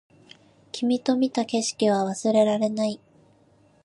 [0.71, 2.99] 君と見た景色は忘れられない